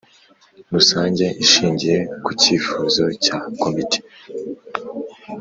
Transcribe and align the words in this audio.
Rusange 0.73 1.25
ishingiye 1.43 1.99
ku 2.23 2.31
cyifuzo 2.41 3.03
cya 3.23 3.37
Komite 3.61 3.99